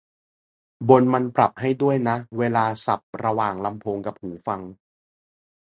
[0.89, 4.61] บน มันปรับ ให้ด้วยนะ เวลาสับระหว่างลำโพงกับหูฟัง